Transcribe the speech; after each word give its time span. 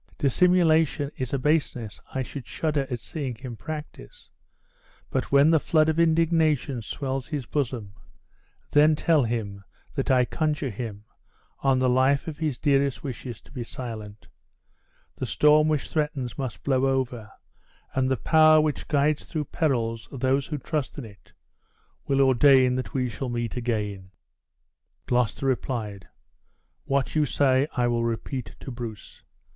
Dissimulation 0.17 1.11
is 1.15 1.31
a 1.31 1.37
baseness 1.37 2.01
I 2.11 2.23
should 2.23 2.47
shudder 2.47 2.87
at 2.89 2.99
seeing 2.99 3.35
him 3.35 3.55
practice; 3.55 4.31
but 5.11 5.31
when 5.31 5.51
the 5.51 5.59
flood 5.59 5.89
of 5.89 5.99
indignation 5.99 6.81
swells 6.81 7.27
his 7.27 7.45
bosom, 7.45 7.93
then 8.71 8.95
tell 8.95 9.25
him, 9.25 9.63
that 9.93 10.09
I 10.09 10.25
conjure 10.25 10.71
him, 10.71 11.05
on 11.59 11.77
the 11.77 11.87
life 11.87 12.27
of 12.27 12.39
his 12.39 12.57
dearest 12.57 13.03
wishes, 13.03 13.39
to 13.41 13.51
be 13.51 13.61
silent! 13.63 14.27
The 15.17 15.27
storm 15.27 15.67
which 15.67 15.87
threatens 15.87 16.35
must 16.35 16.63
blow 16.63 16.87
over, 16.87 17.31
and 17.93 18.09
the 18.09 18.17
power 18.17 18.59
which 18.59 18.87
guides 18.87 19.25
through 19.25 19.45
perils 19.53 20.09
those 20.11 20.47
who 20.47 20.57
trust 20.57 20.97
in 20.97 21.05
it, 21.05 21.31
will 22.07 22.21
ordain 22.21 22.73
that 22.73 22.95
we 22.95 23.07
shall 23.07 23.29
meet 23.29 23.55
again!" 23.55 24.09
Gloucester 25.05 25.45
replied, 25.45 26.07
"What 26.85 27.13
you 27.13 27.27
say 27.27 27.67
I 27.77 27.85
will 27.87 28.03
repeat 28.03 28.55
to 28.61 28.71
Bruce. 28.71 29.21